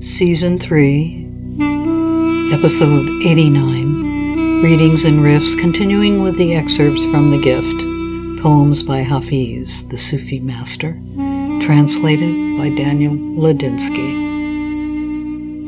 Season 0.00 0.58
3, 0.58 1.24
Episode 2.52 3.08
89, 3.24 4.62
Readings 4.62 5.04
and 5.04 5.20
Riffs, 5.20 5.58
continuing 5.58 6.22
with 6.22 6.36
the 6.36 6.54
excerpts 6.54 7.04
from 7.06 7.30
The 7.30 7.38
Gift, 7.38 7.80
poems 8.42 8.82
by 8.82 8.98
Hafiz, 8.98 9.88
the 9.88 9.96
Sufi 9.96 10.38
master, 10.38 10.92
translated 11.60 12.58
by 12.58 12.68
Daniel 12.70 13.14
Ladinsky. 13.14 14.26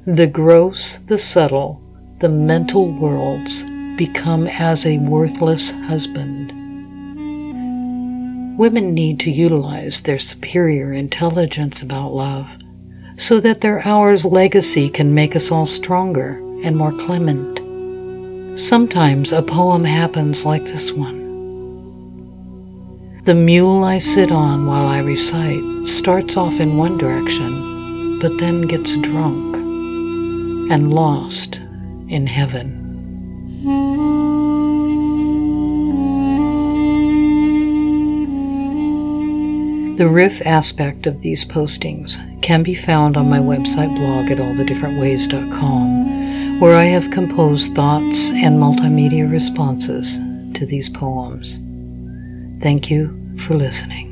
The 0.05 0.25
gross, 0.25 0.95
the 0.95 1.19
subtle, 1.19 1.79
the 2.17 2.29
mental 2.29 2.91
worlds 2.91 3.63
become 3.97 4.47
as 4.47 4.87
a 4.87 4.97
worthless 4.97 5.69
husband. 5.69 6.53
Women 8.57 8.95
need 8.95 9.19
to 9.19 9.31
utilize 9.31 10.01
their 10.01 10.17
superior 10.17 10.91
intelligence 10.91 11.83
about 11.83 12.13
love 12.13 12.57
so 13.15 13.39
that 13.41 13.61
their 13.61 13.85
hour's 13.87 14.25
legacy 14.25 14.89
can 14.89 15.13
make 15.13 15.35
us 15.35 15.51
all 15.51 15.67
stronger 15.67 16.39
and 16.63 16.75
more 16.75 16.97
clement. 16.97 17.58
Sometimes 18.59 19.31
a 19.31 19.41
poem 19.41 19.85
happens 19.85 20.45
like 20.45 20.65
this 20.65 20.91
one. 20.91 21.17
The 23.23 23.33
mule 23.33 23.85
I 23.85 23.99
sit 23.99 24.33
on 24.33 24.65
while 24.65 24.85
I 24.85 24.99
recite 24.99 25.87
starts 25.87 26.35
off 26.35 26.59
in 26.59 26.75
one 26.75 26.97
direction, 26.97 28.19
but 28.19 28.37
then 28.37 28.63
gets 28.63 28.97
drunk 28.97 29.55
and 29.55 30.93
lost 30.93 31.61
in 32.09 32.27
heaven. 32.27 32.75
The 39.95 40.09
riff 40.09 40.45
aspect 40.45 41.07
of 41.07 41.21
these 41.21 41.45
postings 41.45 42.19
can 42.41 42.63
be 42.63 42.75
found 42.75 43.15
on 43.15 43.29
my 43.29 43.39
website 43.39 43.95
blog 43.95 44.29
at 44.29 44.37
allthedifferentways.com 44.39 46.18
where 46.59 46.75
I 46.75 46.83
have 46.83 47.09
composed 47.09 47.73
thoughts 47.73 48.31
and 48.31 48.59
multimedia 48.59 49.31
responses 49.31 50.17
to 50.55 50.65
these 50.65 50.89
poems. 50.89 51.61
Thank 52.61 52.91
you 52.91 53.17
for 53.37 53.55
listening. 53.55 54.08